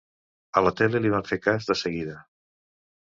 A 0.61 0.63
la 0.67 0.71
tele 0.79 1.01
li 1.05 1.11
van 1.15 1.27
fer 1.33 1.39
cas 1.43 1.69
de 1.73 1.77
seguida. 1.83 2.17